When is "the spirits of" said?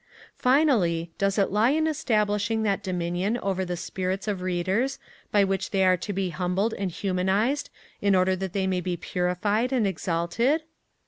3.63-4.41